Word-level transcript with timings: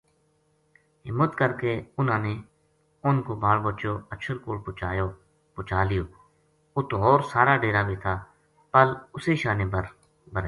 ہمت 1.09 1.31
کر 1.39 1.51
کے 1.61 1.71
اِنھاں 1.97 2.19
نے 2.25 2.33
اُنھ 3.07 3.21
کو 3.25 3.33
بال 3.43 3.57
بچو 3.65 3.91
اَچھر 4.13 4.35
کول 4.43 4.57
پوہچا 5.55 5.81
لیو 5.89 6.05
اُت 6.75 6.89
ہور 7.01 7.19
سارا 7.31 7.53
ڈیرا 7.61 7.81
بے 7.87 7.95
تھا 8.03 8.13
پل 8.71 8.87
اُسے 9.15 9.33
شانے 9.41 9.65
بر 9.73 9.85